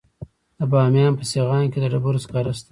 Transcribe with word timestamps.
د 0.57 0.59
بامیان 0.71 1.13
په 1.19 1.23
سیغان 1.31 1.65
کې 1.71 1.79
د 1.81 1.85
ډبرو 1.93 2.23
سکاره 2.25 2.53
شته. 2.57 2.69